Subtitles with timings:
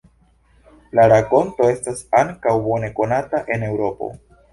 [0.99, 4.09] La rakonto estas ankaŭ bone konata en Eŭropo.